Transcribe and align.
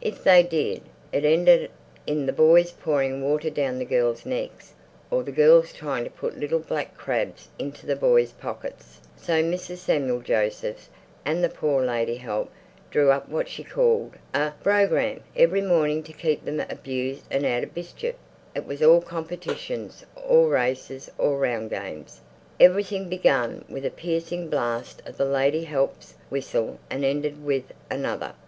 If 0.00 0.24
they 0.24 0.42
did, 0.42 0.82
it 1.12 1.24
ended 1.24 1.70
in 2.08 2.26
the 2.26 2.32
boys 2.32 2.72
pouring 2.72 3.22
water 3.22 3.50
down 3.50 3.78
the 3.78 3.84
girls' 3.84 4.26
necks 4.26 4.72
or 5.12 5.22
the 5.22 5.30
girls 5.30 5.72
trying 5.72 6.02
to 6.02 6.10
put 6.10 6.36
little 6.36 6.58
black 6.58 6.96
crabs 6.96 7.48
into 7.56 7.86
the 7.86 7.94
boys' 7.94 8.32
pockets. 8.32 8.98
So 9.16 9.44
Mrs. 9.44 9.88
S. 9.88 10.24
J. 10.26 10.74
and 11.24 11.44
the 11.44 11.48
poor 11.48 11.84
lady 11.86 12.16
help 12.16 12.50
drew 12.90 13.12
up 13.12 13.28
what 13.28 13.48
she 13.48 13.62
called 13.62 14.14
a 14.34 14.54
"brogramme" 14.60 15.20
every 15.36 15.62
morning 15.62 16.02
to 16.02 16.12
keep 16.12 16.44
them 16.44 16.58
"abused 16.68 17.22
and 17.30 17.46
out 17.46 17.62
of 17.62 17.72
bischief." 17.72 18.16
It 18.56 18.66
was 18.66 18.82
all 18.82 19.00
competitions 19.00 20.04
or 20.16 20.48
races 20.48 21.12
or 21.16 21.38
round 21.38 21.70
games. 21.70 22.22
Everything 22.58 23.08
began 23.08 23.64
with 23.68 23.84
a 23.86 23.90
piercing 23.90 24.48
blast 24.50 25.00
of 25.06 25.16
the 25.16 25.24
lady 25.26 25.62
help's 25.62 26.14
whistle 26.28 26.80
and 26.90 27.04
ended 27.04 27.44
with 27.44 27.72
another. 27.88 28.34